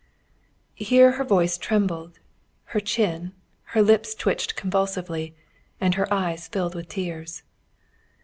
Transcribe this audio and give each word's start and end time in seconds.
Here 0.81 1.11
her 1.11 1.23
voice 1.23 1.59
trembled, 1.59 2.17
her 2.73 2.79
chin, 2.79 3.33
her 3.77 3.83
lips 3.83 4.15
twitched 4.15 4.55
convulsively, 4.55 5.35
and 5.79 5.93
her 5.93 6.11
eyes 6.11 6.47
filled 6.47 6.73
with 6.73 6.89
tears. 6.89 7.43